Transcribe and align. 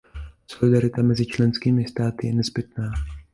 Solidarita 0.47 1.01
mezi 1.03 1.25
členskými 1.25 1.85
státy 1.87 2.27
je 2.27 2.33
nezbytná. 2.33 2.91